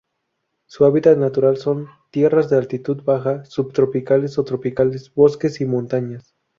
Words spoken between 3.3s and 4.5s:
subtropicales o